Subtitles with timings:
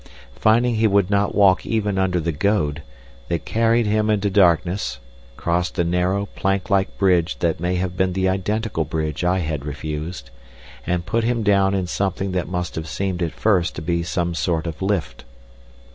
[0.35, 2.81] Finding he would not walk even under the goad,
[3.27, 4.97] they carried him into darkness,
[5.37, 9.63] crossed a narrow, plank like bridge that may have been the identical bridge I had
[9.63, 10.31] refused,
[10.87, 14.33] and put him down in something that must have seemed at first to be some
[14.33, 15.23] sort of lift.